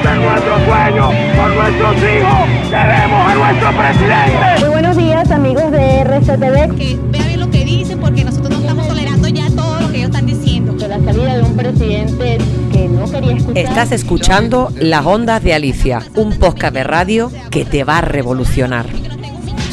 Ese 0.00 0.12
es 0.12 0.16
nuestro 0.16 0.54
sueño, 0.64 1.10
por 1.36 1.54
nuestros 1.54 1.96
hijos, 1.96 2.70
queremos 2.70 3.28
a 3.28 3.34
nuestro 3.34 3.72
presidente. 3.76 4.60
Muy 4.60 4.68
buenos 4.68 4.96
días 4.96 5.30
amigos 5.32 5.72
de 5.72 6.00
RCTV. 6.00 6.76
Que 6.76 6.98
vea 7.10 7.26
bien 7.26 7.40
lo 7.40 7.50
que 7.50 7.64
dicen 7.64 7.98
porque 7.98 8.24
nosotros 8.24 8.50
no 8.50 8.58
estamos 8.60 8.86
tolerando 8.86 9.28
ya 9.28 9.50
todo 9.50 9.80
lo 9.80 9.90
que 9.90 9.96
ellos 9.96 10.10
están 10.10 10.26
diciendo. 10.26 10.72
De 10.74 10.86
la 10.86 11.00
salida 11.00 11.36
de 11.36 11.42
un 11.42 11.56
presidente 11.56 12.38
que 12.72 12.88
no 12.88 13.10
quería 13.10 13.32
escuchar. 13.32 13.64
Estás 13.64 13.92
escuchando 13.92 14.72
Las 14.76 15.04
Ondas 15.04 15.42
de 15.42 15.54
Alicia, 15.54 16.00
un 16.14 16.38
podcast 16.38 16.74
de 16.74 16.84
radio 16.84 17.32
que 17.50 17.64
te 17.64 17.82
va 17.82 17.98
a 17.98 18.02
revolucionar. 18.02 18.86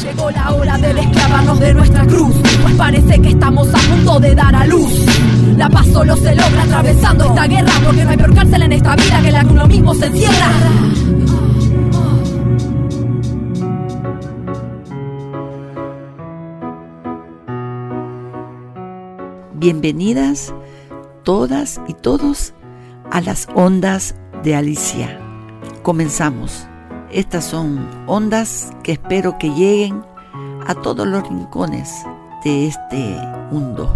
Llegó 0.02 0.32
la 0.32 0.52
hora 0.54 0.78
de 0.80 0.94
desclavarnos 0.94 1.60
de 1.60 1.74
nuestra 1.74 2.06
cruz, 2.06 2.36
pues 2.64 2.76
parece 2.76 3.22
que 3.22 3.30
estamos 3.30 3.68
a 3.74 3.78
punto 3.78 4.20
de 4.20 4.34
dar 4.34 4.56
a 4.56 4.66
luz. 4.66 5.06
La 5.58 5.70
paz 5.70 5.88
solo 5.88 6.18
se 6.18 6.36
logra 6.36 6.64
atravesando 6.64 7.26
esta 7.26 7.48
guerra, 7.48 7.72
porque 7.86 8.04
no 8.04 8.10
hay 8.10 8.18
peor 8.18 8.36
cárcel 8.36 8.62
en 8.64 8.74
esta 8.74 8.96
vida 8.96 9.22
que 9.22 9.32
la 9.32 9.42
que 9.42 9.50
uno 9.54 9.68
mismo 9.68 9.94
se 9.94 10.08
encierra. 10.08 10.50
Bienvenidas 19.54 20.54
todas 21.24 21.80
y 21.88 21.94
todos 21.94 22.54
a 23.10 23.22
las 23.22 23.48
ondas 23.56 24.16
de 24.44 24.56
Alicia. 24.56 25.20
Comenzamos. 25.84 26.68
Estas 27.12 27.46
son 27.46 27.88
ondas 28.08 28.72
que 28.84 28.92
espero 28.92 29.38
que 29.38 29.50
lleguen 29.52 30.04
a 30.68 30.76
todos 30.76 31.08
los 31.08 31.24
rincones 31.30 31.90
de 32.44 32.68
este 32.68 33.18
mundo. 33.52 33.90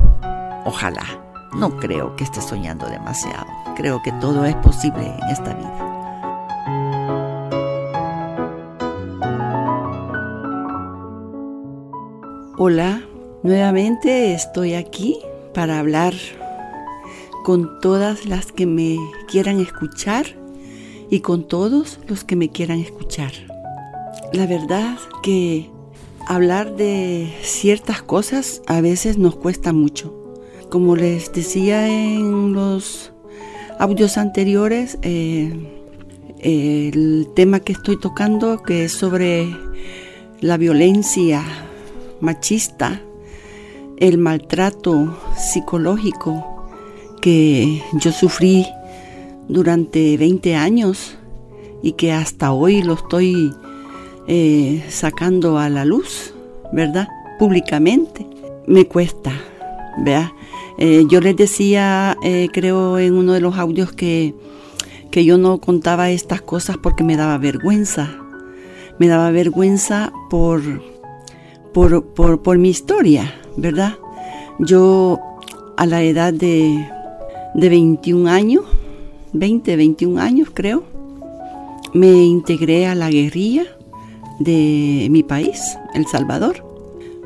Ojalá. 0.66 1.29
No 1.54 1.78
creo 1.78 2.16
que 2.16 2.24
esté 2.24 2.42
soñando 2.42 2.88
demasiado. 2.88 3.48
Creo 3.76 4.02
que 4.04 4.12
todo 4.14 4.46
es 4.46 4.56
posible 4.58 5.08
en 5.08 5.30
esta 5.30 5.54
vida. 5.54 5.90
Hola, 12.58 13.02
nuevamente 13.42 14.34
estoy 14.34 14.74
aquí 14.74 15.20
para 15.54 15.80
hablar 15.80 16.14
con 17.44 17.80
todas 17.80 18.26
las 18.26 18.52
que 18.52 18.66
me 18.66 18.98
quieran 19.28 19.60
escuchar 19.60 20.26
y 21.10 21.22
con 21.22 21.48
todos 21.48 22.00
los 22.08 22.24
que 22.24 22.36
me 22.36 22.50
quieran 22.50 22.80
escuchar. 22.80 23.32
La 24.34 24.46
verdad 24.46 24.98
que 25.24 25.70
hablar 26.28 26.76
de 26.76 27.34
ciertas 27.42 28.02
cosas 28.02 28.62
a 28.68 28.82
veces 28.82 29.18
nos 29.18 29.36
cuesta 29.36 29.74
mucho. 29.74 30.19
Como 30.70 30.96
les 30.96 31.34
decía 31.34 31.88
en 31.88 32.54
los 32.54 33.12
audios 33.80 34.18
anteriores, 34.20 35.00
eh, 35.02 35.52
el 36.42 37.28
tema 37.36 37.60
que 37.60 37.74
estoy 37.74 38.00
tocando, 38.00 38.62
que 38.62 38.86
es 38.86 38.92
sobre 38.92 39.48
la 40.42 40.58
violencia 40.58 41.44
machista, 42.22 43.02
el 43.98 44.20
maltrato 44.20 45.18
psicológico 45.36 46.70
que 47.22 47.82
yo 47.94 48.12
sufrí 48.12 48.66
durante 49.48 50.18
20 50.18 50.56
años 50.56 51.18
y 51.82 51.94
que 51.94 52.12
hasta 52.12 52.54
hoy 52.54 52.84
lo 52.84 52.94
estoy 52.94 53.52
eh, 54.28 54.86
sacando 54.90 55.58
a 55.58 55.68
la 55.68 55.84
luz, 55.84 56.34
¿verdad? 56.72 57.08
Públicamente. 57.40 58.28
Me 58.68 58.86
cuesta, 58.86 59.34
¿verdad? 59.98 60.30
Eh, 60.82 61.06
yo 61.10 61.20
les 61.20 61.36
decía, 61.36 62.18
eh, 62.24 62.48
creo 62.54 62.98
en 63.00 63.14
uno 63.14 63.34
de 63.34 63.42
los 63.42 63.58
audios 63.58 63.92
que, 63.92 64.34
que 65.12 65.26
yo 65.26 65.38
no 65.38 65.60
contaba 65.60 66.10
estas 66.10 66.42
cosas 66.42 66.78
porque 66.78 67.04
me 67.04 67.18
daba 67.18 67.38
vergüenza. 67.38 68.10
Me 68.98 69.10
daba 69.10 69.30
vergüenza 69.32 70.14
por, 70.30 70.62
por, 71.74 72.06
por, 72.14 72.42
por 72.42 72.58
mi 72.58 72.70
historia, 72.70 73.34
¿verdad? 73.58 73.96
Yo 74.60 75.20
a 75.76 75.86
la 75.86 76.02
edad 76.02 76.34
de, 76.34 76.88
de 77.56 77.70
21 77.70 78.30
años, 78.30 78.64
20, 79.34 79.76
21 79.76 80.22
años 80.22 80.50
creo, 80.54 80.86
me 81.94 82.24
integré 82.24 82.88
a 82.88 82.96
la 82.96 83.10
guerrilla 83.10 83.66
de 84.40 85.08
mi 85.12 85.24
país, 85.24 85.78
El 85.94 86.08
Salvador. 86.08 86.69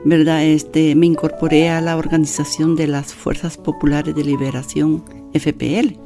¿Verdad? 0.05 0.43
Este, 0.43 0.95
me 0.95 1.05
incorporé 1.05 1.69
a 1.69 1.79
la 1.79 1.95
organización 1.95 2.75
de 2.75 2.87
las 2.87 3.13
Fuerzas 3.13 3.57
Populares 3.57 4.13
de 4.13 4.23
Liberación, 4.23 5.03
FPL. 5.33 5.97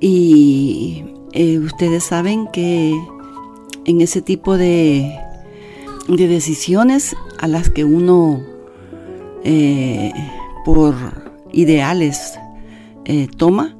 Y 0.00 1.04
eh, 1.32 1.58
ustedes 1.58 2.04
saben 2.04 2.48
que 2.52 2.98
en 3.84 4.00
ese 4.00 4.22
tipo 4.22 4.56
de, 4.56 5.14
de 6.08 6.28
decisiones 6.28 7.14
a 7.38 7.48
las 7.48 7.70
que 7.70 7.84
uno 7.84 8.42
eh, 9.44 10.12
por 10.64 10.94
ideales 11.52 12.38
eh, 13.04 13.28
toma, 13.36 13.76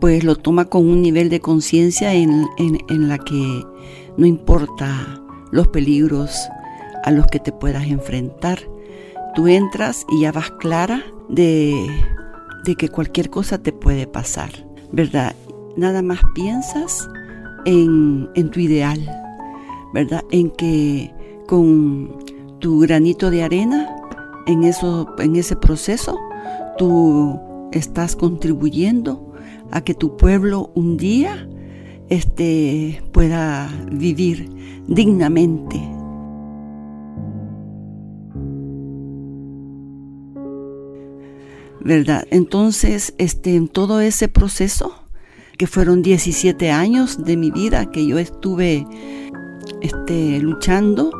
pues 0.00 0.24
lo 0.24 0.36
toma 0.36 0.66
con 0.66 0.88
un 0.88 1.02
nivel 1.02 1.28
de 1.28 1.40
conciencia 1.40 2.12
en, 2.14 2.46
en, 2.58 2.78
en, 2.88 3.08
la 3.08 3.18
que 3.18 3.64
no 4.16 4.26
importa 4.26 5.22
los 5.50 5.68
peligros 5.68 6.48
a 7.04 7.10
los 7.10 7.26
que 7.28 7.38
te 7.38 7.52
puedas 7.52 7.86
enfrentar. 7.86 8.58
Tú 9.34 9.48
entras 9.48 10.06
y 10.10 10.20
ya 10.20 10.32
vas 10.32 10.50
clara 10.52 11.02
de, 11.28 11.74
de 12.64 12.74
que 12.76 12.88
cualquier 12.88 13.30
cosa 13.30 13.58
te 13.58 13.72
puede 13.72 14.06
pasar, 14.06 14.50
¿verdad? 14.92 15.34
Nada 15.76 16.02
más 16.02 16.20
piensas 16.34 17.08
en, 17.64 18.28
en 18.34 18.50
tu 18.50 18.60
ideal, 18.60 19.00
¿verdad? 19.92 20.22
En 20.30 20.50
que 20.50 21.12
con 21.46 22.16
tu 22.60 22.80
granito 22.80 23.30
de 23.30 23.42
arena 23.42 23.94
en, 24.46 24.64
eso, 24.64 25.14
en 25.18 25.36
ese 25.36 25.56
proceso, 25.56 26.18
tú 26.78 27.40
estás 27.72 28.16
contribuyendo 28.16 29.32
a 29.70 29.80
que 29.82 29.94
tu 29.94 30.16
pueblo 30.16 30.70
un 30.74 30.96
día 30.96 31.48
este, 32.08 33.02
pueda 33.12 33.70
vivir 33.90 34.48
dignamente. 34.86 35.80
¿Verdad? 41.84 42.26
Entonces, 42.30 43.14
este, 43.18 43.56
en 43.56 43.68
todo 43.68 44.00
ese 44.00 44.28
proceso, 44.28 44.94
que 45.58 45.66
fueron 45.66 46.02
17 46.02 46.70
años 46.70 47.24
de 47.24 47.36
mi 47.36 47.50
vida 47.50 47.90
que 47.90 48.06
yo 48.06 48.18
estuve 48.18 48.86
este, 49.82 50.40
luchando 50.40 51.12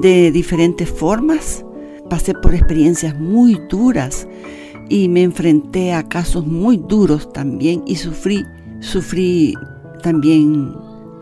de 0.00 0.30
diferentes 0.32 0.88
formas, 0.88 1.64
pasé 2.08 2.34
por 2.34 2.54
experiencias 2.54 3.18
muy 3.18 3.60
duras 3.68 4.26
y 4.88 5.08
me 5.08 5.22
enfrenté 5.22 5.92
a 5.92 6.08
casos 6.08 6.46
muy 6.46 6.76
duros 6.76 7.32
también 7.32 7.82
y 7.86 7.96
sufrí, 7.96 8.44
sufrí 8.80 9.54
también 10.02 10.74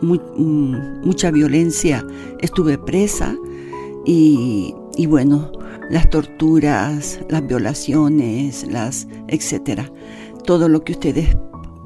muy, 0.03 0.21
mucha 0.37 1.31
violencia, 1.31 2.05
estuve 2.41 2.79
presa 2.79 3.35
y, 4.07 4.75
bueno, 5.09 5.51
las 5.91 6.09
torturas, 6.11 7.21
las 7.29 7.47
violaciones, 7.47 8.67
las 8.71 9.07
etcétera, 9.29 9.91
todo 10.45 10.69
lo 10.69 10.85
que 10.85 10.93
ustedes 10.93 11.37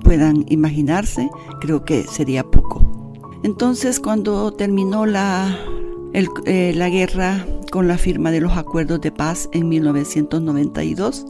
puedan 0.02 0.44
imaginarse, 0.48 1.28
creo 1.60 1.84
que 1.84 2.04
sería 2.04 2.44
poco. 2.44 2.84
Entonces, 3.42 4.00
cuando 4.00 4.52
terminó 4.52 5.06
la, 5.06 5.56
eh, 6.12 6.72
la 6.74 6.88
guerra 6.88 7.46
con 7.70 7.86
la 7.86 7.98
firma 7.98 8.30
de 8.30 8.40
los 8.40 8.56
acuerdos 8.56 9.00
de 9.00 9.12
paz 9.12 9.48
en 9.52 9.68
1992, 9.68 11.26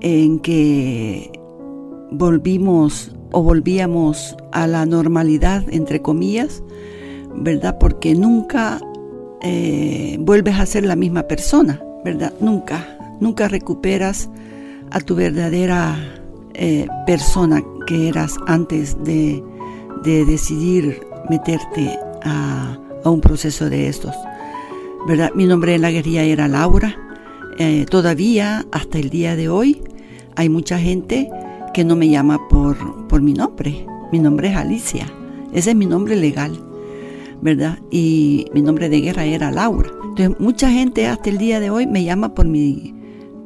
en 0.00 0.38
que 0.38 1.30
volvimos 2.10 3.14
o 3.32 3.42
volvíamos 3.42 4.36
a 4.52 4.66
la 4.66 4.86
normalidad, 4.86 5.64
entre 5.70 6.00
comillas, 6.02 6.62
¿verdad? 7.34 7.78
Porque 7.78 8.14
nunca 8.14 8.80
eh, 9.42 10.16
vuelves 10.20 10.56
a 10.58 10.66
ser 10.66 10.84
la 10.84 10.96
misma 10.96 11.24
persona, 11.24 11.82
¿verdad? 12.04 12.32
Nunca, 12.40 13.16
nunca 13.20 13.48
recuperas 13.48 14.28
a 14.90 15.00
tu 15.00 15.14
verdadera 15.14 15.96
eh, 16.54 16.86
persona 17.06 17.62
que 17.86 18.08
eras 18.08 18.36
antes 18.46 19.02
de, 19.04 19.42
de 20.02 20.24
decidir 20.24 21.00
meterte 21.30 21.98
a, 22.22 22.78
a, 23.04 23.10
un 23.10 23.20
proceso 23.20 23.70
de 23.70 23.88
estos, 23.88 24.14
¿verdad? 25.06 25.30
Mi 25.34 25.46
nombre 25.46 25.74
en 25.74 25.82
la 25.82 25.90
guerrilla 25.90 26.22
era 26.22 26.48
Laura. 26.48 26.96
Eh, 27.58 27.86
todavía, 27.88 28.66
hasta 28.72 28.98
el 28.98 29.10
día 29.10 29.36
de 29.36 29.48
hoy, 29.48 29.82
hay 30.36 30.48
mucha 30.48 30.78
gente 30.78 31.30
que 31.74 31.84
no 31.84 31.96
me 31.96 32.08
llama 32.08 32.48
por, 32.48 33.06
por 33.08 33.22
mi 33.22 33.32
nombre. 33.32 33.86
Mi 34.10 34.18
nombre 34.18 34.48
es 34.48 34.56
Alicia. 34.56 35.06
Ese 35.52 35.70
es 35.70 35.76
mi 35.76 35.86
nombre 35.86 36.16
legal, 36.16 36.58
Y 37.90 38.46
mi 38.54 38.62
nombre 38.62 38.88
de 38.88 39.00
guerra 39.00 39.24
era 39.24 39.50
Laura. 39.50 39.90
Entonces, 40.04 40.38
mucha 40.38 40.70
gente 40.70 41.06
hasta 41.08 41.28
el 41.28 41.38
día 41.38 41.58
de 41.58 41.70
hoy 41.70 41.86
me 41.86 42.04
llama 42.04 42.34
por 42.34 42.46
mi, 42.46 42.94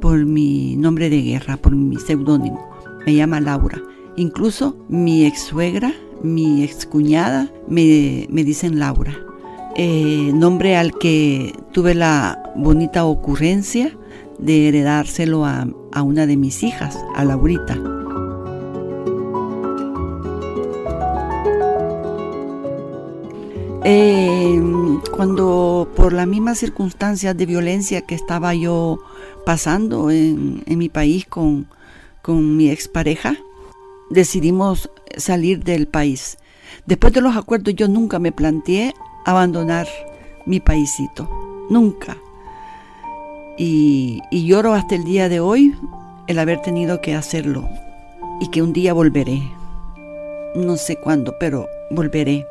por 0.01 0.25
mi 0.27 0.77
nombre 0.77 1.09
de 1.09 1.23
guerra, 1.23 1.57
por 1.57 1.75
mi 1.75 1.97
seudónimo. 1.97 2.61
Me 3.07 3.15
llama 3.15 3.41
Laura. 3.41 3.81
Incluso 4.17 4.77
mi 4.89 5.25
ex 5.25 5.45
suegra, 5.45 5.95
mi 6.23 6.63
excuñada, 6.63 7.51
me, 7.69 8.27
me 8.31 8.45
dicen 8.45 8.79
Laura. 8.79 9.17
Eh, 9.77 10.31
nombre 10.35 10.77
al 10.77 10.93
que 10.99 11.55
tuve 11.73 11.95
la 11.95 12.53
bonita 12.55 13.05
ocurrencia 13.05 13.97
de 14.39 14.69
heredárselo 14.69 15.47
a, 15.47 15.67
a 15.93 16.03
una 16.03 16.27
de 16.27 16.37
mis 16.37 16.63
hijas, 16.63 16.99
a 17.15 17.25
Laurita. 17.25 17.96
Cuando 25.11 25.89
por 25.97 26.13
las 26.13 26.27
mismas 26.27 26.59
circunstancias 26.59 27.37
de 27.37 27.47
violencia 27.47 28.03
que 28.03 28.15
estaba 28.15 28.55
yo 28.55 28.99
pasando 29.45 30.11
en, 30.11 30.63
en 30.67 30.79
mi 30.79 30.89
país 30.89 31.27
con, 31.27 31.67
con 32.23 32.57
mi 32.57 32.71
expareja, 32.71 33.37
decidimos 34.11 34.91
salir 35.17 35.63
del 35.65 35.87
país. 35.89 36.39
Después 36.87 37.13
de 37.13 37.21
los 37.21 37.37
acuerdos 37.37 37.75
yo 37.75 37.89
nunca 37.89 38.19
me 38.19 38.33
planteé 38.33 38.95
abandonar 39.25 39.87
mi 40.47 40.61
paisito, 40.61 41.29
nunca. 41.71 42.17
Y, 43.59 44.21
y, 44.31 44.47
lloro 44.47 44.75
hasta 44.75 44.95
el 44.95 45.05
día 45.05 45.29
de 45.29 45.41
hoy 45.41 45.75
el 46.27 46.39
haber 46.39 46.61
tenido 46.61 47.01
que 47.01 47.15
hacerlo 47.15 47.69
y 48.41 48.49
que 48.49 48.63
un 48.63 48.73
día 48.73 48.93
volveré. 48.93 49.43
No 50.55 50.77
sé 50.77 50.97
cuándo, 50.97 51.35
pero 51.41 51.67
volveré 51.91 52.47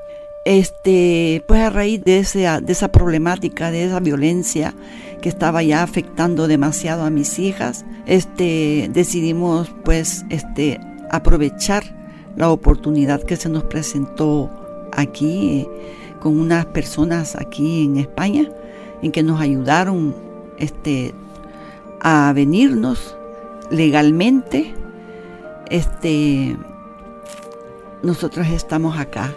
este, 0.45 1.43
pues 1.47 1.61
a 1.61 1.71
raíz 1.71 2.03
de 2.03 2.19
esa, 2.19 2.61
de 2.61 2.71
esa 2.71 2.91
problemática, 2.91 3.71
de 3.71 3.85
esa 3.85 3.99
violencia 3.99 4.75
que 5.21 5.27
estaba 5.27 5.63
ya 5.63 5.81
afectando 5.81 6.47
demasiado 6.47 7.03
a 7.03 7.09
mis 7.09 7.39
hijas, 7.39 7.83
este, 8.05 8.89
decidimos 8.93 9.71
pues 9.83 10.23
este, 10.29 10.79
aprovechar 11.09 11.83
la 12.37 12.51
oportunidad 12.51 13.23
que 13.23 13.35
se 13.37 13.49
nos 13.49 13.63
presentó 13.63 14.51
aquí 14.93 15.61
eh, 15.61 15.67
con 16.19 16.39
unas 16.39 16.65
personas 16.67 17.35
aquí 17.35 17.85
en 17.85 17.97
España 17.97 18.47
en 19.01 19.11
que 19.11 19.23
nos 19.23 19.41
ayudaron 19.41 20.15
este, 20.59 21.15
a 22.01 22.31
venirnos 22.33 23.17
legalmente. 23.71 24.75
Este, 25.71 26.55
nosotros 28.03 28.45
estamos 28.47 28.99
acá 28.99 29.33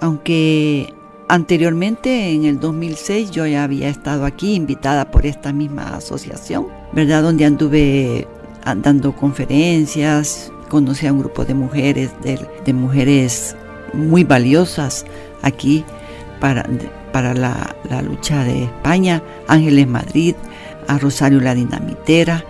aunque 0.00 0.94
anteriormente 1.28 2.32
en 2.32 2.44
el 2.44 2.58
2006 2.58 3.30
yo 3.30 3.46
ya 3.46 3.62
había 3.62 3.88
estado 3.88 4.24
aquí 4.24 4.54
invitada 4.54 5.10
por 5.10 5.26
esta 5.26 5.52
misma 5.52 5.96
asociación, 5.96 6.66
¿verdad? 6.92 7.22
Donde 7.22 7.44
anduve 7.44 8.26
dando 8.64 9.14
conferencias, 9.14 10.52
conocí 10.68 11.06
a 11.06 11.12
un 11.12 11.20
grupo 11.20 11.44
de 11.44 11.54
mujeres, 11.54 12.10
de, 12.22 12.72
mujeres 12.72 13.56
muy 13.92 14.24
valiosas 14.24 15.04
aquí 15.42 15.84
para, 16.40 16.68
para 17.12 17.34
la, 17.34 17.76
la, 17.88 18.02
lucha 18.02 18.44
de 18.44 18.64
España, 18.64 19.22
Ángeles 19.46 19.86
Madrid, 19.86 20.34
a 20.88 20.98
Rosario 20.98 21.40
la 21.40 21.54
Dinamitera, 21.54 22.44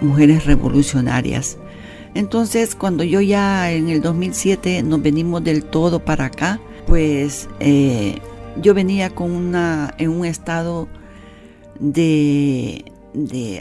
mujeres 0.00 0.46
revolucionarias. 0.46 1.58
Entonces, 2.14 2.74
cuando 2.74 3.04
yo 3.04 3.20
ya 3.20 3.70
en 3.70 3.88
el 3.88 4.00
2007 4.02 4.82
nos 4.82 5.00
venimos 5.00 5.44
del 5.44 5.64
todo 5.64 6.00
para 6.00 6.26
acá, 6.26 6.60
pues 6.90 7.48
eh, 7.60 8.18
yo 8.60 8.74
venía 8.74 9.10
con 9.10 9.30
una, 9.30 9.94
en 9.96 10.10
un 10.10 10.26
estado 10.26 10.88
de, 11.78 12.84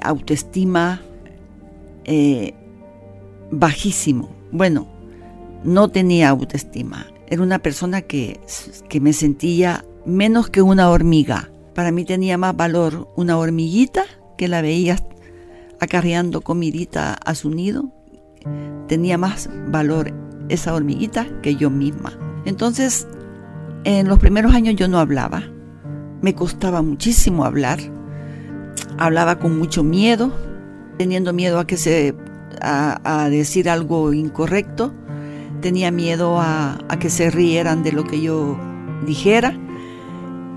autoestima 0.02 1.04
eh, 2.06 2.56
bajísimo. 3.52 4.32
Bueno, 4.52 4.88
no 5.64 5.90
tenía 5.90 6.30
autoestima. 6.30 7.06
Era 7.28 7.44
una 7.44 7.60
persona 7.60 8.02
que, 8.02 8.40
que 8.90 9.00
me 9.00 9.14
sentía 9.14 9.86
menos 10.08 10.50
que 10.50 10.64
una 10.64 10.90
hormiga. 10.90 11.52
Para 11.76 11.92
mí 11.92 12.06
tenía 12.06 12.40
más 12.40 12.58
valor 12.58 13.14
una 13.16 13.38
hormiguita 13.38 14.06
que 14.40 14.48
la 14.48 14.64
veía 14.64 14.98
acarreando 15.80 16.42
comidita 16.42 17.14
a 17.14 17.36
su 17.36 17.52
nido. 17.52 17.92
Tenía 18.88 19.20
más 19.20 19.52
valor 19.68 20.16
esa 20.50 20.74
hormiguita 20.74 21.28
que 21.44 21.56
yo 21.56 21.70
misma. 21.70 22.18
Entonces 22.46 23.08
en 23.84 24.08
los 24.08 24.20
primeros 24.20 24.54
años 24.54 24.76
yo 24.76 24.88
no 24.88 25.00
hablaba, 25.00 25.44
me 26.22 26.36
costaba 26.36 26.82
muchísimo 26.82 27.46
hablar, 27.46 27.80
hablaba 28.98 29.40
con 29.40 29.58
mucho 29.58 29.84
miedo, 29.84 30.32
teniendo 30.98 31.34
miedo 31.34 31.60
a 31.60 31.68
que 31.68 31.78
se 31.78 32.16
a, 32.62 33.28
decir 33.30 33.70
algo 33.70 34.14
incorrecto, 34.14 34.94
tenía 35.62 35.92
miedo 35.92 36.40
a, 36.40 36.78
que 37.00 37.10
se 37.10 37.30
rieran 37.32 37.84
de 37.84 37.92
lo 37.92 38.04
que 38.04 38.22
yo 38.22 38.58
dijera. 39.06 39.58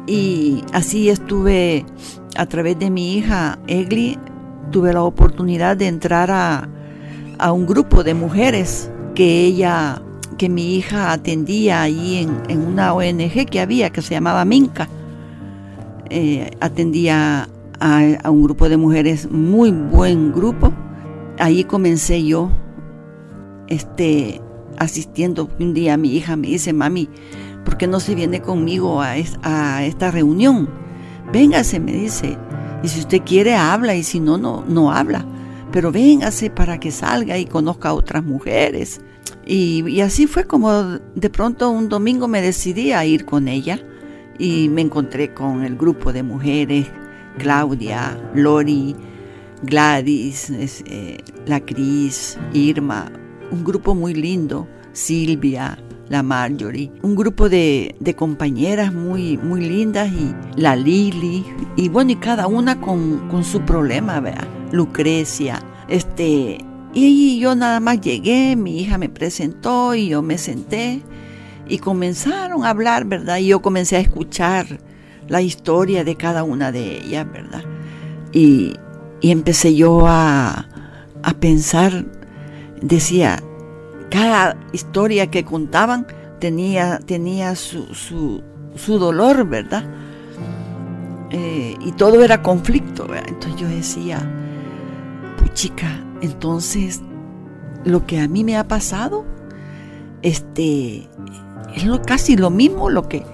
Y 0.06 0.64
así 0.72 1.10
estuve 1.10 1.86
a 2.36 2.46
través 2.46 2.78
de 2.78 2.90
mi 2.90 3.14
hija 3.14 3.58
Egli 3.69 4.19
tuve 4.72 4.92
la 4.92 5.02
oportunidad 5.02 5.76
de 5.76 5.86
entrar 5.86 6.30
a, 6.30 6.69
a 7.38 7.52
un 7.52 7.66
grupo 7.66 8.02
de 8.02 8.14
mujeres 8.14 8.90
que 9.14 9.44
ella 9.44 10.02
que 10.43 10.49
mi 10.49 10.75
hija 10.75 11.12
atendía 11.12 11.83
allí 11.83 12.27
en, 12.49 12.67
una 12.67 12.94
ONG 12.94 13.47
que 13.49 13.61
había, 13.61 13.91
que 13.91 14.03
se 14.03 14.15
llamaba 14.15 14.44
Minca. 14.44 14.89
Eh, 16.11 16.50
atendía 16.59 17.49
a, 17.79 18.29
un 18.29 18.43
grupo 18.43 18.69
de 18.69 18.77
mujeres, 18.77 19.31
muy 19.31 19.71
buen 19.71 20.33
grupo. 20.33 20.73
Ahí 21.39 21.62
comencé 21.62 22.25
yo 22.25 22.50
este, 23.69 24.41
asistiendo. 24.79 25.49
Un 25.61 25.75
día 25.75 25.97
mi 25.97 26.17
hija 26.17 26.35
me 26.35 26.49
dice, 26.49 26.73
mami, 26.73 27.09
¿por 27.65 27.77
qué 27.77 27.87
no 27.87 28.00
se 28.00 28.17
viene 28.17 28.43
conmigo 28.43 29.00
a, 29.00 29.15
a 29.44 29.85
esta 29.85 30.11
reunión? 30.11 30.69
Véngase, 31.33 31.79
me 31.79 31.93
dice. 31.93 32.37
Y 32.83 32.89
si 32.89 32.99
usted 32.99 33.23
quiere, 33.25 33.55
habla, 33.55 33.94
y 33.94 34.03
si 34.03 34.19
no, 34.19 34.39
no, 34.39 34.65
no 34.67 34.91
habla. 34.91 35.25
Pero 35.71 35.93
véngase 35.93 36.50
para 36.50 36.81
que 36.81 36.91
salga 36.91 37.39
y 37.39 37.44
conozca 37.44 37.91
a 37.91 37.94
otras 37.94 38.25
mujeres. 38.25 39.00
Y, 39.47 40.00
así 40.00 40.27
fue 40.27 40.44
como 40.44 40.73
de 40.73 41.31
pronto 41.31 41.71
un 41.71 41.89
domingo 41.89 42.29
me 42.29 42.41
decidí 42.41 42.93
a 42.93 43.05
ir 43.05 43.25
con 43.25 43.49
ella 43.49 43.81
y 44.39 44.69
me 44.69 44.83
encontré 44.83 45.35
con 45.35 45.65
el 45.65 45.77
grupo 45.77 46.12
de 46.12 46.23
mujeres, 46.23 46.87
Claudia, 47.39 48.17
Lori, 48.35 48.94
Gladys, 49.62 50.50
eh, 50.50 51.19
la 51.47 51.61
Cris, 51.61 52.39
Irma, 52.53 53.11
un 53.50 53.65
grupo 53.65 53.94
muy 53.94 54.15
lindo, 54.15 54.69
Silvia, 54.93 55.79
la 56.09 56.23
Marjorie, 56.23 56.91
un 57.03 57.15
grupo 57.15 57.49
de, 57.49 57.94
compañeras 58.17 58.93
muy, 58.93 59.39
muy 59.39 59.63
lindas 59.63 60.11
y 60.13 60.34
la 60.61 60.77
Lili, 60.77 61.44
y 61.77 61.89
bueno, 61.89 62.13
y 62.13 62.17
cada 62.17 62.46
una 62.46 62.81
con, 62.81 63.29
con 63.29 63.44
su 63.44 63.63
problema, 63.63 64.20
¿verdad? 64.20 64.46
Lucrecia, 64.72 65.63
este, 65.89 66.58
y 66.94 67.39
yo 67.39 67.55
nada 67.55 67.81
más 67.81 68.01
llegué, 68.01 68.55
mi 68.56 68.81
hija 68.81 68.99
me 68.99 69.08
presentó 69.08 69.94
y 69.94 70.08
yo 70.08 70.22
me 70.22 70.37
senté 70.39 71.03
y 71.67 71.79
comenzaron 71.79 72.65
a 72.65 72.70
hablar, 72.70 73.06
¿verdad? 73.06 73.39
Y 73.39 73.46
yo 73.46 73.63
comencé 73.63 73.96
a 73.96 74.01
escuchar 74.01 74.67
la 75.29 75.41
historia 75.41 76.05
de 76.05 76.17
cada 76.17 76.44
una 76.44 76.72
de 76.72 76.99
ellas, 76.99 77.27
¿verdad? 77.32 77.63
Y, 78.32 78.75
empecé 79.22 79.75
yo 79.75 80.05
a, 80.06 80.67
pensar, 81.41 82.05
decía, 82.81 83.43
cada 84.11 84.56
historia 84.72 85.31
que 85.31 85.44
contaban 85.44 86.06
tenía, 86.41 86.99
tenía 86.99 87.55
su, 87.55 87.87
su, 87.94 88.99
dolor, 88.99 89.49
¿verdad? 89.49 89.84
Eh, 91.31 91.77
y 91.81 91.93
todo 91.93 92.22
era 92.22 92.43
conflicto, 92.43 93.06
¿verdad? 93.06 93.29
Entonces 93.29 93.61
yo 93.61 93.69
decía, 93.69 94.19
puchica, 95.39 96.01
entonces, 96.22 97.02
lo 97.84 98.06
que 98.06 98.20
a 98.20 98.29
mí 98.29 98.44
me 98.44 98.56
ha 98.56 98.69
pasado, 98.69 99.24
este, 100.22 101.08
es 101.74 101.84
lo, 101.84 102.00
casi 102.00 102.36
lo 102.36 102.48
mismo 102.48 102.88
lo 102.91 103.08
que, 103.08 103.24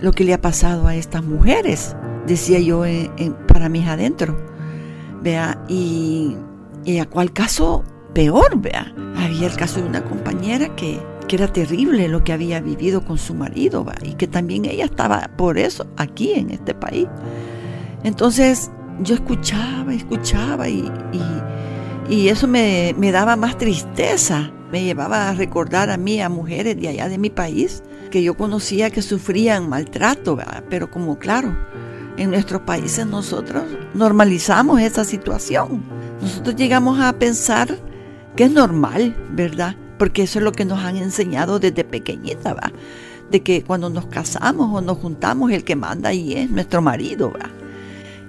lo 0.00 0.12
que 0.12 0.24
le 0.24 0.32
ha 0.32 0.40
pasado 0.40 0.86
a 0.86 0.94
estas 0.96 1.22
mujeres, 1.22 1.94
decía 2.26 2.58
yo 2.58 2.82
para 3.46 3.68
mis 3.68 3.86
adentro. 3.86 4.36
Vea, 5.22 5.62
y, 5.68 6.34
a 6.98 7.04
cuál 7.04 7.32
caso 7.34 7.84
peor, 8.14 8.58
vea. 8.58 8.92
Había 9.18 9.46
el 9.46 9.54
caso 9.54 9.82
de 9.82 9.86
una 9.86 10.02
compañera 10.02 10.74
que, 10.76 10.98
que 11.28 11.36
era 11.36 11.46
terrible 11.46 12.08
lo 12.08 12.24
que 12.24 12.32
había 12.32 12.60
vivido 12.60 13.04
con 13.04 13.18
su 13.18 13.34
marido, 13.34 13.84
y 14.02 14.14
que 14.14 14.26
también 14.26 14.64
ella 14.64 14.86
estaba 14.86 15.30
por 15.36 15.58
eso 15.58 15.86
aquí 15.98 16.32
en 16.32 16.52
este 16.52 16.74
país. 16.74 17.06
Entonces 18.02 18.70
yo 19.02 19.14
escuchaba, 19.14 19.92
escuchaba 19.92 20.70
y 20.70 20.90
y 21.12 21.20
eso 22.28 22.48
me, 22.48 22.94
daba 23.12 23.36
más 23.36 23.56
tristeza, 23.58 24.50
me 24.70 24.84
llevaba 24.84 25.28
a 25.28 25.34
recordar 25.34 25.90
a 25.90 25.96
mí, 25.96 26.20
a 26.20 26.28
mujeres 26.28 26.80
de 26.80 26.88
allá 26.88 27.08
de 27.08 27.18
mi 27.18 27.30
país, 27.30 27.82
que 28.10 28.22
yo 28.22 28.36
conocía 28.36 28.90
que 28.90 29.02
sufrían 29.02 29.68
maltrato, 29.68 30.38
pero 30.68 30.90
como 30.90 31.18
claro, 31.18 31.56
en 32.16 32.30
nuestros 32.30 32.62
países 32.62 33.06
nosotros 33.06 33.64
normalizamos 33.94 34.80
esa 34.80 35.04
situación. 35.04 35.82
Nosotros 36.20 36.56
llegamos 36.56 37.00
a 37.00 37.12
pensar 37.12 37.78
que 38.36 38.44
es 38.44 38.50
normal, 38.50 39.16
¿verdad? 39.30 39.76
porque 40.00 40.22
eso 40.22 40.38
es 40.38 40.44
lo 40.46 40.52
que 40.52 40.64
nos 40.64 40.78
han 40.78 40.96
enseñado 40.96 41.58
desde 41.58 41.84
pequeñita, 41.84 42.54
¿va? 42.54 42.72
De 43.30 43.42
que 43.42 43.62
cuando 43.62 43.90
nos 43.90 44.06
casamos 44.06 44.70
o 44.72 44.80
nos 44.80 44.96
juntamos, 44.96 45.52
el 45.52 45.62
que 45.62 45.76
manda 45.76 46.08
ahí 46.08 46.32
es 46.32 46.50
nuestro 46.50 46.80
marido, 46.80 47.30
¿va? 47.30 47.50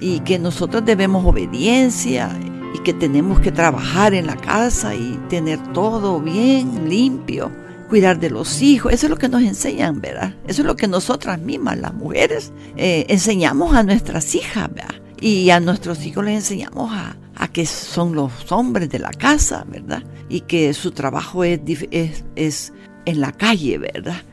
Y 0.02 0.20
que 0.20 0.38
nosotros 0.38 0.84
debemos 0.84 1.26
obediencia 1.26 2.30
y 2.74 2.80
que 2.80 2.94
tenemos 2.94 3.40
que 3.40 3.52
trabajar 3.52 4.14
en 4.14 4.28
la 4.28 4.38
casa 4.38 4.96
y 4.96 5.20
tener 5.30 5.60
todo 5.74 6.20
bien, 6.20 6.90
limpio, 6.90 7.52
cuidar 7.90 8.20
de 8.20 8.30
los 8.30 8.62
hijos. 8.62 8.94
Eso 8.94 9.08
es 9.08 9.10
lo 9.10 9.18
que 9.18 9.28
nos 9.28 9.42
enseñan, 9.42 10.00
¿verdad? 10.00 10.36
Eso 10.48 10.62
es 10.62 10.66
lo 10.66 10.76
que 10.76 10.88
nosotras 10.88 11.40
mismas, 11.40 11.78
las 11.78 11.94
mujeres, 11.94 12.54
eh, 12.78 13.06
enseñamos 13.10 13.76
a 13.76 13.84
nuestras 13.84 14.34
hijas, 14.36 14.74
¿verdad? 14.74 14.96
Y 15.20 15.50
a 15.50 15.60
nuestros 15.60 16.06
hijos 16.06 16.24
les 16.24 16.36
enseñamos 16.36 16.92
a, 16.92 17.18
a 17.36 17.48
que 17.50 17.66
son 17.66 18.16
los 18.16 18.52
hombres 18.52 18.90
de 18.90 19.00
la 19.00 19.12
casa, 19.12 19.66
¿verdad? 19.68 20.04
Y 20.30 20.42
que 20.42 20.74
su 20.74 20.92
trabajo 20.92 21.44
es, 21.44 21.60
es, 21.92 22.24
es 22.36 22.74
en 23.06 23.20
la 23.20 23.32
calle, 23.34 23.78
¿verdad? 23.78 24.24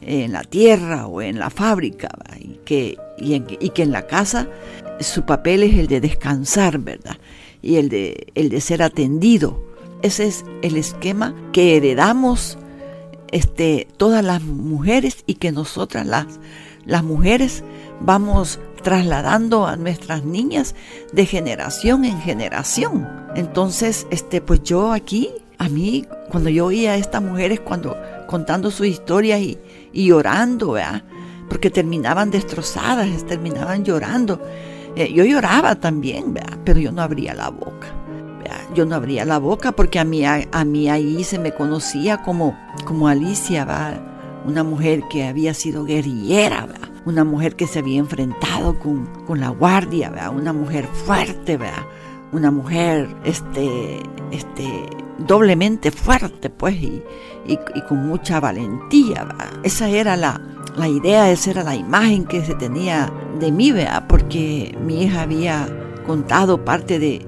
En 0.00 0.32
la 0.32 0.42
tierra 0.42 1.06
o 1.06 1.20
en 1.20 1.38
la 1.38 1.50
fábrica, 1.50 2.08
¿verdad? 2.16 2.38
Y 2.40 2.60
que, 2.64 2.96
y, 3.18 3.34
en, 3.34 3.46
y 3.58 3.70
que 3.70 3.82
en 3.82 3.90
la 3.90 4.06
casa 4.06 4.48
su 5.00 5.24
papel 5.24 5.62
es 5.64 5.74
el 5.76 5.86
de 5.86 6.00
descansar, 6.00 6.78
¿verdad? 6.78 7.16
Y 7.62 7.76
el 7.76 7.88
de, 7.88 8.32
el 8.34 8.48
de 8.48 8.60
ser 8.60 8.82
atendido. 8.82 9.62
Ese 10.02 10.26
es 10.26 10.44
el 10.62 10.76
esquema 10.76 11.34
que 11.52 11.76
heredamos 11.76 12.58
este, 13.32 13.88
todas 13.96 14.24
las 14.24 14.42
mujeres 14.42 15.24
y 15.26 15.34
que 15.34 15.52
nosotras 15.52 16.06
las, 16.06 16.26
las 16.84 17.02
mujeres 17.02 17.64
vamos 18.00 18.60
trasladando 18.82 19.66
a 19.66 19.76
nuestras 19.76 20.24
niñas 20.24 20.74
de 21.12 21.26
generación 21.26 22.04
en 22.04 22.20
generación. 22.20 23.08
Entonces, 23.34 24.06
este, 24.10 24.40
pues 24.40 24.62
yo 24.62 24.92
aquí, 24.92 25.30
a 25.58 25.68
mí, 25.68 26.06
cuando 26.30 26.48
yo 26.48 26.66
oía 26.66 26.92
a 26.92 26.96
estas 26.96 27.22
mujeres 27.22 27.60
cuando 27.60 27.96
contando 28.28 28.70
sus 28.70 28.86
historias 28.86 29.40
y, 29.40 29.58
y 29.92 30.06
llorando, 30.06 30.72
¿verdad? 30.72 31.02
porque 31.48 31.70
terminaban 31.70 32.30
destrozadas, 32.30 33.24
terminaban 33.26 33.84
llorando. 33.84 34.40
Eh, 34.98 35.12
yo 35.12 35.24
lloraba 35.24 35.76
también, 35.76 36.34
pero 36.64 36.80
yo 36.80 36.90
no 36.90 37.02
abría 37.02 37.32
la 37.32 37.50
boca. 37.50 37.86
Yo 38.74 38.84
no 38.84 38.96
abría 38.96 39.24
la 39.24 39.38
boca 39.38 39.70
porque 39.70 40.00
a 40.00 40.04
mí, 40.04 40.24
a, 40.24 40.64
mí 40.64 40.88
ahí 40.88 41.22
se 41.22 41.38
me 41.38 41.52
conocía 41.52 42.22
como, 42.22 42.58
como 42.84 43.06
Alicia, 43.06 43.64
¿verdad? 43.64 44.00
una 44.44 44.64
mujer 44.64 45.02
que 45.08 45.26
había 45.26 45.54
sido 45.54 45.84
guerrillera, 45.84 46.66
una 47.04 47.22
mujer 47.22 47.54
que 47.54 47.68
se 47.68 47.78
había 47.78 47.98
enfrentado 47.98 48.78
con, 48.78 49.06
con 49.24 49.40
la 49.40 49.50
guardia, 49.50 50.10
una 50.34 50.52
mujer 50.52 50.86
fuerte, 50.86 51.58
una 52.32 52.50
mujer 52.50 53.08
este, 53.24 54.00
este, 54.32 54.86
doblemente 55.18 55.90
fuerte, 55.90 56.50
pues, 56.50 56.74
y, 56.74 57.02
y, 57.46 57.56
con 57.88 58.06
mucha 58.06 58.40
valentía. 58.40 59.28
Esa 59.62 59.88
era 59.88 60.16
la, 60.16 60.40
la 60.76 60.88
idea, 60.88 61.30
esa 61.30 61.50
era 61.50 61.62
la 61.62 61.74
imagen 61.74 62.24
que 62.24 62.44
se 62.44 62.54
tenía 62.54 63.12
de 63.38 63.52
mí. 63.52 63.72
Porque 64.28 64.76
mi 64.84 65.04
hija 65.04 65.22
había 65.22 65.66
contado 66.06 66.62
parte 66.62 66.98
de, 66.98 67.24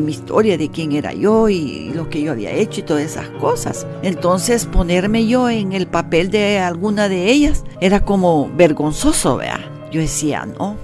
mi 0.00 0.10
historia, 0.10 0.56
de 0.56 0.70
quién 0.70 0.92
era 0.92 1.12
yo 1.12 1.50
y 1.50 1.92
lo 1.94 2.08
que 2.08 2.22
yo 2.22 2.32
había 2.32 2.50
hecho 2.50 2.80
y 2.80 2.82
todas 2.82 3.02
esas 3.02 3.28
cosas. 3.28 3.86
Entonces 4.02 4.64
ponerme 4.64 5.26
yo 5.26 5.50
en 5.50 5.74
el 5.74 5.86
papel 5.86 6.30
de 6.30 6.58
alguna 6.58 7.10
de 7.10 7.30
ellas 7.30 7.62
era 7.82 8.06
como 8.06 8.50
vergonzoso, 8.56 9.36
vea. 9.36 9.60
Yo 9.92 10.00
decía, 10.00 10.46
no, 10.46 10.76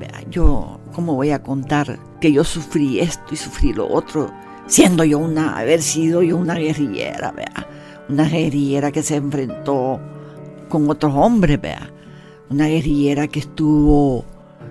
vea, 0.00 0.20
yo 0.28 0.80
cómo 0.92 1.14
voy 1.14 1.30
a 1.30 1.44
contar 1.44 2.00
que 2.20 2.32
yo 2.32 2.42
sufrí 2.42 2.98
esto 2.98 3.22
y 3.30 3.36
sufrí 3.36 3.72
lo 3.72 3.86
otro, 3.86 4.32
siendo 4.66 5.04
yo 5.04 5.20
una, 5.20 5.56
haber 5.56 5.80
sido 5.80 6.24
yo 6.24 6.36
una 6.36 6.54
guerrillera, 6.54 7.30
vea. 7.30 7.68
Una 8.08 8.24
guerrillera 8.24 8.90
que 8.90 9.04
se 9.04 9.14
enfrentó 9.14 10.00
con 10.68 10.90
otros 10.90 11.14
hombres, 11.14 11.60
vea. 11.60 11.88
Una 12.50 12.66
guerrillera 12.66 13.28
que 13.28 13.38
estuvo 13.38 14.24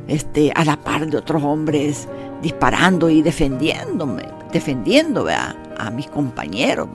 este, 0.08 0.52
a 0.56 0.66
la 0.66 0.78
par 0.78 1.08
de 1.08 1.18
otros 1.18 1.44
hombres 1.44 2.08
disparando 2.42 3.10
y 3.10 3.22
defendiéndome, 3.22 4.24
defendiendo 4.52 5.28
a 5.30 5.90
mis 5.92 6.08
compañeros, 6.08 6.88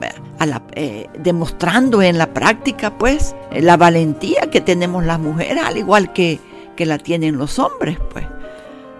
eh, 0.75 1.07
demostrando 1.19 2.01
en 2.01 2.17
la 2.17 2.33
práctica 2.33 2.97
pues 2.97 3.35
la 3.51 3.77
valentía 3.77 4.49
que 4.51 4.61
tenemos 4.61 5.05
las 5.05 5.19
mujeres, 5.19 5.63
al 5.63 5.77
igual 5.77 6.13
que, 6.13 6.39
que 6.75 6.85
la 6.85 6.97
tienen 6.97 7.37
los 7.37 7.59
hombres, 7.59 7.97
pues. 8.11 8.25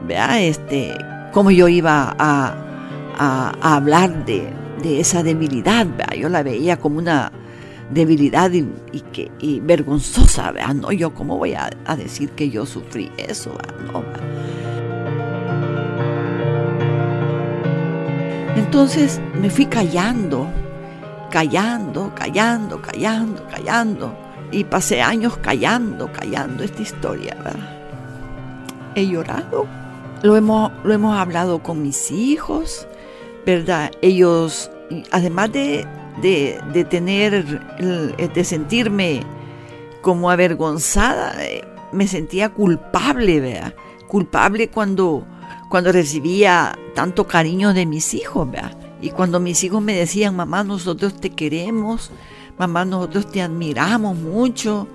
Este, 0.09 0.93
cómo 1.31 1.49
yo 1.51 1.67
iba 1.67 2.15
a, 2.17 2.55
hablar 3.61 4.25
de, 4.25 4.51
esa 4.83 5.23
debilidad, 5.23 5.87
yo 6.17 6.27
la 6.27 6.43
veía 6.43 6.77
como 6.77 6.97
una 6.97 7.31
debilidad 7.91 8.51
y, 8.51 8.63
que, 9.11 9.31
y 9.39 9.59
vergonzosa, 9.59 10.51
¿vea? 10.51 10.73
no, 10.73 10.91
yo 10.91 11.13
cómo 11.13 11.37
voy 11.37 11.53
a, 11.53 11.69
decir 11.95 12.29
que 12.31 12.49
yo 12.49 12.65
sufrí 12.65 13.11
eso, 13.17 13.57
Entonces 18.55 19.21
me 19.39 19.49
fui 19.49 19.65
callando, 19.65 20.47
callando, 21.29 22.11
callando, 22.15 22.81
callando, 22.81 23.47
callando. 23.47 24.17
Y 24.51 24.63
pasé 24.63 25.01
años 25.01 25.37
callando, 25.37 26.11
callando 26.11 26.63
esta 26.63 26.81
historia. 26.81 27.35
¿verdad? 27.35 27.83
He 28.95 29.07
llorado. 29.07 29.67
Lo 30.23 30.35
hemos, 30.37 30.71
lo 30.83 30.93
hemos 30.93 31.17
hablado 31.17 31.61
con 31.61 31.81
mis 31.81 32.11
hijos, 32.11 32.87
¿verdad? 33.45 33.91
Ellos, 34.01 34.71
además 35.11 35.51
de, 35.51 35.87
de, 36.21 36.59
de 36.73 36.85
tener, 36.85 37.45
de 38.33 38.43
sentirme 38.43 39.21
como 40.01 40.29
avergonzada, 40.29 41.35
me 41.91 42.07
sentía 42.07 42.49
culpable, 42.49 43.39
¿verdad? 43.39 43.73
Culpable 44.07 44.69
cuando 44.69 45.25
cuando 45.73 45.91
recibía 45.91 46.77
tanto 46.93 47.25
cariño 47.25 47.73
de 47.73 47.87
mis 47.87 48.13
hijos, 48.13 48.47
¿verdad? 48.51 48.77
Y 49.01 49.09
cuando 49.09 49.39
mis 49.39 49.63
hijos 49.63 49.81
me 49.81 49.95
decían, 49.95 50.35
mamá, 50.35 50.63
nosotros 50.63 51.19
te 51.19 51.31
queremos, 51.31 52.11
mamá, 52.59 52.85
nosotros 52.85 53.31
te 53.31 53.41
admiramos 53.41 54.15
mucho, 54.15 54.87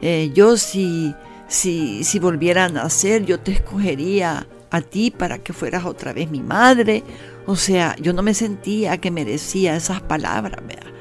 eh, 0.00 0.30
yo 0.32 0.56
si, 0.56 1.14
si, 1.48 2.02
si 2.02 2.18
volviera 2.18 2.64
a 2.64 2.68
nacer, 2.70 3.26
yo 3.26 3.40
te 3.40 3.52
escogería 3.52 4.46
a 4.70 4.80
ti 4.80 5.10
para 5.10 5.36
que 5.36 5.52
fueras 5.52 5.84
otra 5.84 6.14
vez 6.14 6.30
mi 6.30 6.40
madre. 6.40 7.04
O 7.46 7.56
sea, 7.56 7.94
yo 7.96 8.12
no 8.12 8.22
me 8.22 8.34
sentía 8.34 8.98
que 8.98 9.10
merecía 9.10 9.76
esas 9.76 10.00
palabras, 10.02 10.60
¿verdad? 10.66 10.92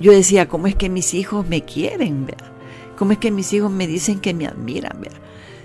Yo 0.00 0.12
decía, 0.12 0.48
¿cómo 0.48 0.66
es 0.66 0.74
que 0.74 0.88
mis 0.88 1.14
hijos 1.14 1.46
me 1.46 1.64
quieren, 1.64 2.26
¿verdad? 2.26 2.52
¿Cómo 2.96 3.12
es 3.12 3.18
que 3.18 3.30
mis 3.30 3.52
hijos 3.52 3.70
me 3.70 3.86
dicen 3.86 4.20
que 4.20 4.34
me 4.34 4.46
admiran, 4.46 5.00
¿verdad? 5.00 5.20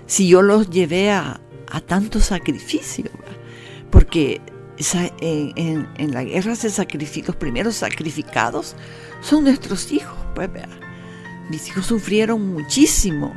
Si 0.06 0.28
yo 0.28 0.42
los 0.42 0.70
llevé 0.70 1.10
a, 1.10 1.40
a 1.68 1.80
tanto 1.80 2.20
sacrificio, 2.20 3.10
porque 3.90 4.40
en, 5.20 5.52
en, 5.56 5.88
en, 5.96 6.12
la 6.12 6.24
guerra 6.24 6.54
se 6.54 6.70
los 7.26 7.36
primeros 7.36 7.74
sacrificados 7.74 8.76
son 9.20 9.44
nuestros 9.44 9.92
hijos, 9.92 10.16
pues 10.34 10.52
¿verdad? 10.52 10.78
mis 11.50 11.68
hijos 11.68 11.86
sufrieron 11.86 12.54
muchísimo 12.54 13.34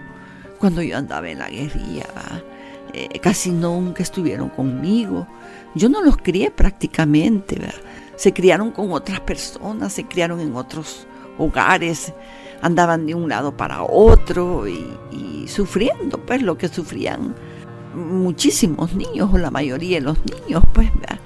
cuando 0.60 0.82
yo 0.82 0.98
andaba 0.98 1.30
en 1.30 1.40
la 1.40 1.50
guerrilla, 1.50 2.06
eh, 2.94 3.20
casi 3.20 3.52
nunca 3.52 4.04
estuvieron 4.04 4.50
conmigo, 4.50 5.28
yo 5.76 5.90
no 5.90 6.02
los 6.02 6.18
crié 6.18 6.52
prácticamente, 6.52 7.56
¿verdad? 7.60 7.82
se 8.16 8.34
criaron 8.34 8.72
con 8.72 8.92
otras 8.92 9.20
personas, 9.20 9.94
se 9.94 10.06
criaron 10.06 10.40
en 10.40 10.56
otros 10.56 11.08
hogares, 11.38 12.14
andaban 12.62 13.06
de 13.06 13.16
un 13.16 13.28
lado 13.28 13.58
para 13.58 13.84
otro 13.84 14.68
y, 14.68 14.86
y 15.12 15.48
sufriendo 15.48 16.20
pues 16.20 16.42
lo 16.42 16.58
que 16.58 16.68
sufrían 16.68 17.36
muchísimos 17.96 18.94
niños, 18.94 19.30
o 19.34 19.38
la 19.38 19.52
mayoría 19.52 20.00
de 20.00 20.06
los 20.06 20.18
niños, 20.26 20.64
pues. 20.74 20.90
¿verdad? 21.00 21.20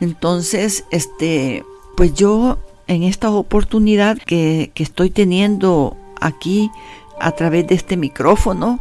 Entonces, 0.00 0.84
este, 0.90 1.64
pues 1.96 2.14
yo 2.14 2.58
en 2.86 3.02
esta 3.02 3.30
oportunidad 3.30 4.18
que, 4.18 4.72
que, 4.74 4.82
estoy 4.82 5.10
teniendo 5.10 5.96
aquí 6.20 6.70
a 7.18 7.32
través 7.32 7.66
de 7.66 7.74
este 7.74 7.96
micrófono, 7.96 8.78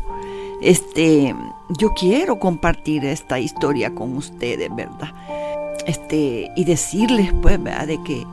este, 0.62 1.36
yo 1.70 1.94
quiero 1.94 2.40
compartir 2.40 3.06
esta 3.06 3.40
historia 3.40 3.94
con 3.94 4.16
ustedes, 4.16 4.74
¿verdad? 4.76 5.14
Este, 5.86 6.52
y 6.56 6.66
decirles, 6.66 7.34
pues, 7.42 7.62
¿verdad? 7.62 7.88
De 7.88 8.02
que, 8.04 8.26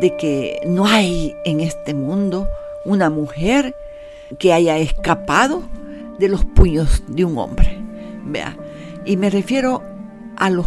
de 0.00 0.16
que 0.16 0.60
no 0.66 0.86
hay 0.86 1.34
en 1.44 1.60
este 1.60 1.94
mundo 1.94 2.46
una 2.84 3.10
mujer 3.10 3.74
que 4.38 4.52
haya 4.52 4.78
escapado 4.78 5.62
de 6.18 6.28
los 6.28 6.44
puños 6.44 7.02
de 7.08 7.24
un 7.24 7.38
hombre. 7.38 7.78
Vea. 8.24 8.56
Y 9.04 9.16
me 9.16 9.30
refiero 9.30 9.82
a 10.36 10.50
los 10.50 10.66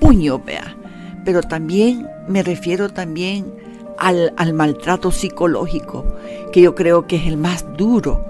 puños, 0.00 0.44
vea. 0.44 0.76
Pero 1.24 1.42
también 1.42 2.06
me 2.28 2.42
refiero 2.42 2.88
también 2.88 3.52
al, 4.00 4.32
al, 4.36 4.52
maltrato 4.54 5.12
psicológico, 5.12 6.04
que 6.52 6.60
yo 6.60 6.74
creo 6.74 7.06
que 7.06 7.16
es 7.16 7.26
el 7.26 7.36
más 7.36 7.64
duro. 7.76 8.24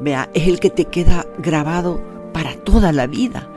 Vea, 0.00 0.30
es 0.32 0.48
el 0.48 0.60
que 0.60 0.70
te 0.70 0.86
queda 0.86 1.26
grabado 1.38 2.00
para 2.32 2.54
toda 2.54 2.92
la 2.92 3.06
vida. 3.06 3.48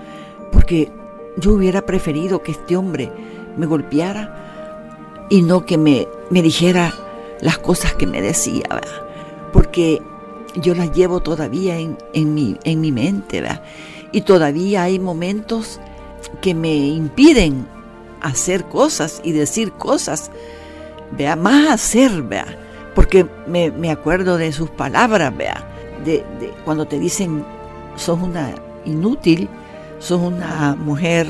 Porque 0.51 0.91
yo 1.37 1.53
hubiera 1.53 1.85
preferido 1.85 2.41
que 2.43 2.51
este 2.51 2.75
hombre 2.75 3.11
me 3.55 3.65
golpeara 3.65 5.25
y 5.29 5.41
no 5.41 5.65
que 5.65 5.77
me, 5.77 6.07
me 6.29 6.41
dijera 6.41 6.93
las 7.41 7.57
cosas 7.57 7.93
que 7.93 8.07
me 8.07 8.21
decía, 8.21 8.63
porque 9.51 10.01
yo 10.55 10.75
las 10.75 10.91
llevo 10.93 11.21
todavía 11.21 11.77
en, 11.77 11.97
en, 12.13 12.33
mi, 12.33 12.57
en 12.63 12.81
mi 12.81 12.91
mente, 12.91 13.43
y 14.11 14.21
todavía 14.21 14.83
hay 14.83 14.99
momentos 14.99 15.79
que 16.41 16.53
me 16.53 16.75
impiden 16.75 17.67
hacer 18.21 18.65
cosas 18.65 19.21
y 19.23 19.31
decir 19.31 19.71
cosas, 19.73 20.31
vea, 21.17 21.35
más 21.35 21.69
hacer, 21.69 22.21
vea, 22.23 22.45
porque 22.95 23.25
me, 23.47 23.71
me 23.71 23.91
acuerdo 23.91 24.37
de 24.37 24.51
sus 24.51 24.69
palabras, 24.69 25.35
vea, 25.35 25.67
de, 26.03 26.23
de, 26.39 26.53
cuando 26.65 26.85
te 26.85 26.99
dicen, 26.99 27.43
sos 27.95 28.19
una 28.21 28.53
inútil, 28.85 29.49
sos 29.99 30.21
una 30.21 30.75
mujer 30.75 31.27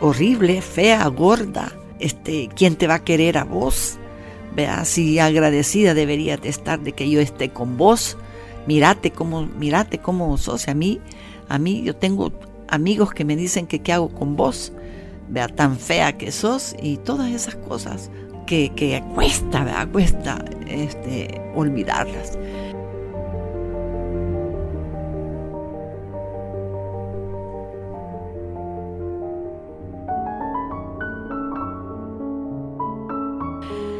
horrible, 0.00 0.60
fea, 0.62 1.06
gorda, 1.08 1.72
este, 1.98 2.48
¿quién 2.54 2.76
te 2.76 2.86
va 2.86 2.94
a 2.94 3.04
querer 3.04 3.38
a 3.38 3.44
vos? 3.44 3.98
Vea, 4.54 4.84
si 4.84 5.18
agradecida 5.18 5.94
debería 5.94 6.36
de 6.36 6.48
estar 6.48 6.80
de 6.80 6.92
que 6.92 7.08
yo 7.08 7.20
esté 7.20 7.50
con 7.50 7.76
vos, 7.76 8.16
mirate 8.66 9.10
cómo, 9.10 9.46
mirate 9.46 9.98
cómo 9.98 10.36
sos, 10.38 10.68
a 10.68 10.74
mí, 10.74 11.00
a 11.48 11.58
mí 11.58 11.82
yo 11.82 11.94
tengo 11.94 12.32
amigos 12.68 13.12
que 13.12 13.24
me 13.24 13.36
dicen 13.36 13.66
que 13.66 13.80
qué 13.80 13.92
hago 13.92 14.08
con 14.08 14.36
vos, 14.36 14.72
vea, 15.28 15.48
tan 15.48 15.78
fea 15.78 16.16
que 16.16 16.32
sos 16.32 16.74
y 16.80 16.98
todas 16.98 17.32
esas 17.32 17.56
cosas 17.56 18.10
que, 18.46 18.70
que 18.70 19.02
cuesta, 19.14 19.64
vea, 19.64 19.86
cuesta 19.86 20.38
este, 20.68 21.40
olvidarlas. 21.54 22.38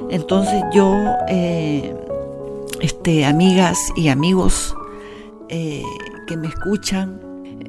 Entonces 0.09 0.63
yo, 0.73 0.95
eh, 1.29 1.95
este, 2.81 3.27
amigas 3.27 3.79
y 3.97 4.09
amigos 4.09 4.75
eh, 5.49 5.83
que 6.27 6.37
me 6.37 6.49
escuchan, 6.49 7.21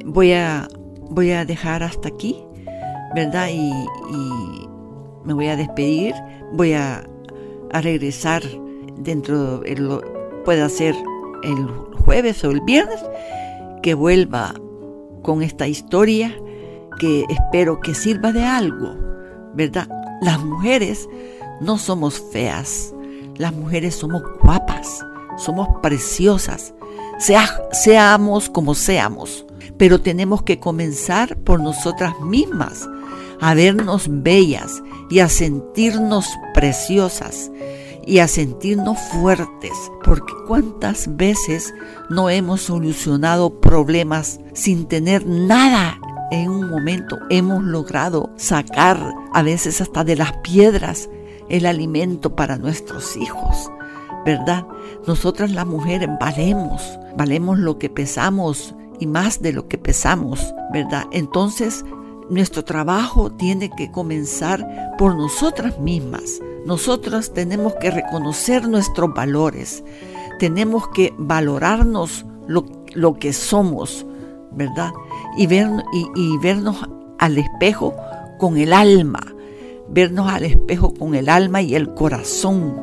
voy 0.06 0.34
a, 0.34 0.68
voy 1.10 1.32
a 1.32 1.46
dejar 1.46 1.84
hasta 1.84 2.08
aquí, 2.08 2.42
¿verdad? 3.16 3.50
Y, 3.52 3.70
y 3.70 4.68
me 5.24 5.34
voy 5.34 5.48
a 5.48 5.56
despedir, 5.56 6.14
voy 6.54 6.74
a, 6.74 7.06
regresar 7.72 8.44
dentro, 8.98 9.64
el, 9.66 10.00
puede 10.46 10.68
ser 10.70 10.96
el 11.44 11.68
jueves 12.06 12.44
o 12.44 12.52
el 12.52 12.62
viernes, 12.62 13.00
que 13.84 13.94
vuelva 13.94 14.54
con 15.22 15.44
esta 15.44 15.68
historia 15.68 16.34
que 17.00 17.26
espero 17.30 17.80
que 17.80 17.94
sirva 17.94 18.32
de 18.32 18.44
algo, 18.44 18.96
¿verdad? 19.54 19.88
Las 20.22 20.44
mujeres 20.44 21.08
no 21.62 21.78
somos 21.78 22.20
feas, 22.32 22.94
las 23.36 23.54
mujeres 23.54 23.96
somos 23.96 24.24
guapas, 24.42 25.06
somos 25.38 25.68
preciosas, 25.82 26.74
sea, 27.20 27.48
seamos 27.72 28.50
como 28.50 28.74
seamos, 28.74 29.46
pero 29.78 30.02
tenemos 30.02 30.44
que 30.44 30.60
comenzar 30.60 31.38
por 31.38 31.60
nosotras 31.60 32.20
mismas, 32.22 32.88
a 33.42 33.54
vernos 33.54 34.08
bellas 34.10 34.82
y 35.10 35.20
a 35.20 35.30
sentirnos 35.30 36.28
preciosas 36.54 37.52
y 38.06 38.20
a 38.20 38.28
sentirnos 38.28 38.98
fuertes, 39.12 39.74
porque 40.04 40.34
cuántas 40.48 41.18
veces 41.18 41.74
no 42.10 42.30
hemos 42.30 42.62
solucionado 42.62 43.60
problemas 43.60 44.40
sin 44.54 44.88
tener 44.88 45.26
nada 45.26 46.00
en 46.32 46.50
un 46.50 46.70
momento 46.70 47.18
hemos 47.30 47.64
logrado 47.64 48.30
sacar 48.36 49.00
a 49.34 49.44
veces 49.44 49.80
hasta 49.82 50.04
de 50.04 50.16
las 50.16 50.34
piedras 50.38 51.10
el 51.50 51.66
alimento 51.66 52.36
para 52.36 52.58
nuestros 52.58 53.16
hijos, 53.16 53.72
¿verdad? 54.26 54.66
Nosotras 55.06 55.52
las 55.52 55.66
mujeres 55.66 56.10
valemos, 56.20 57.00
valemos 57.16 57.60
lo 57.60 57.78
que 57.78 57.90
pesamos 57.90 58.76
y 59.00 59.08
más 59.08 59.42
de 59.42 59.54
lo 59.54 59.68
que 59.68 59.78
pesamos, 59.78 60.54
¿verdad? 60.74 61.06
Entonces, 61.12 61.86
nuestro 62.30 62.64
trabajo 62.64 63.32
tiene 63.32 63.70
que 63.70 63.92
comenzar 63.92 64.96
por 64.98 65.16
nosotras 65.16 65.80
mismas. 65.80 66.40
Nosotras 66.66 67.34
tenemos 67.34 67.76
que 67.76 67.92
reconocer 67.92 68.68
nuestros 68.68 69.14
valores, 69.14 69.84
tenemos 70.40 70.88
que 70.90 71.14
valorarnos 71.18 72.26
lo, 72.48 72.66
lo 72.94 73.14
que 73.16 73.32
somos, 73.32 74.06
¿verdad? 74.52 74.92
Y, 75.38 75.48
ver, 75.48 75.70
y, 75.94 76.38
vernos 76.40 76.78
al 77.20 77.38
espejo 77.38 77.96
con 78.38 78.58
el 78.58 78.74
alma, 78.74 79.22
vernos 79.88 80.30
al 80.30 80.44
espejo 80.44 80.94
con 80.94 81.16
el 81.16 81.30
alma 81.30 81.62
y 81.62 81.76
el 81.76 81.94
corazón, 81.94 82.76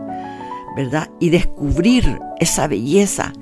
¿verdad? 0.77 1.11
Y 1.21 1.31
descubrir 1.31 2.19
esa 2.41 2.67
belleza 2.67 3.33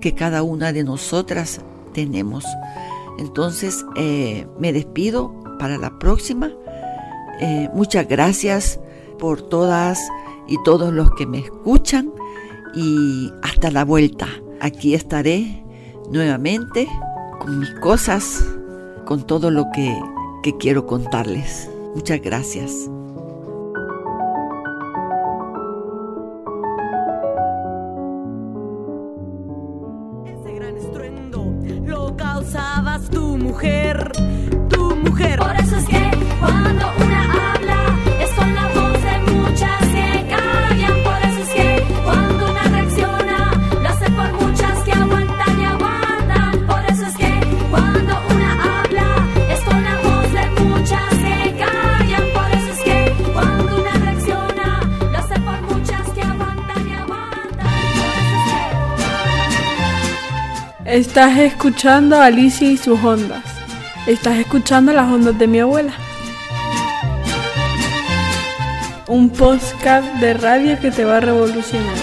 que 0.00 0.14
cada 0.14 0.42
una 0.42 0.72
de 0.72 0.84
nosotras 0.84 1.60
tenemos. 1.92 2.44
Entonces, 3.18 3.84
eh, 3.96 4.46
me 4.58 4.72
despido 4.72 5.41
para 5.62 5.78
la 5.78 5.96
próxima. 5.96 6.50
Eh, 7.40 7.68
muchas 7.72 8.08
gracias 8.08 8.80
por 9.20 9.42
todas 9.42 10.00
y 10.48 10.56
todos 10.64 10.92
los 10.92 11.12
que 11.12 11.24
me 11.24 11.38
escuchan 11.38 12.12
y 12.74 13.32
hasta 13.42 13.70
la 13.70 13.84
vuelta. 13.84 14.26
Aquí 14.60 14.92
estaré 14.94 15.64
nuevamente 16.10 16.88
con 17.38 17.60
mis 17.60 17.70
cosas, 17.74 18.44
con 19.04 19.24
todo 19.24 19.52
lo 19.52 19.66
que, 19.72 19.96
que 20.42 20.56
quiero 20.56 20.84
contarles. 20.84 21.70
Muchas 21.94 22.20
gracias. 22.20 22.90
tu 33.10 33.36
mujer, 33.36 33.91
Estás 60.92 61.38
escuchando 61.38 62.20
a 62.20 62.26
Alicia 62.26 62.70
y 62.70 62.76
sus 62.76 63.02
ondas. 63.02 63.42
Estás 64.06 64.36
escuchando 64.36 64.92
las 64.92 65.10
ondas 65.10 65.38
de 65.38 65.46
mi 65.46 65.58
abuela. 65.58 65.94
Un 69.06 69.30
podcast 69.30 70.06
de 70.16 70.34
radio 70.34 70.78
que 70.78 70.90
te 70.90 71.06
va 71.06 71.16
a 71.16 71.20
revolucionar. 71.20 71.96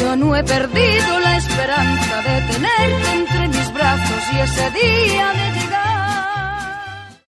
Yo 0.00 0.16
no 0.16 0.34
he 0.34 0.42
perdido 0.42 1.20
la 1.20 1.36
esperanza 1.36 2.22
de 2.22 2.40
tenerte 2.52 3.12
entre 3.14 3.46
mis 3.56 3.72
brazos 3.72 4.22
y 4.32 4.38
ese 4.40 4.70
día 4.72 5.28
de 5.32 5.47